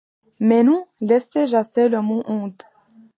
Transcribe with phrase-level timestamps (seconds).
[0.39, 2.23] Mais non, laissez jaaser le mon…
[2.27, 2.55] onde.